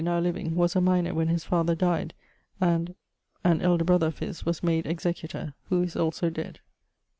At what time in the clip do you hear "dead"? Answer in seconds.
6.27-6.59